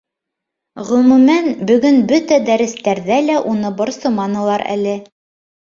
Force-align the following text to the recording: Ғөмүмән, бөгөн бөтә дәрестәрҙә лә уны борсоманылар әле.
Ғөмүмән, 0.87 1.49
бөгөн 1.73 2.01
бөтә 2.13 2.41
дәрестәрҙә 2.49 3.21
лә 3.29 3.39
уны 3.55 3.73
борсоманылар 3.83 4.69
әле. 4.77 4.99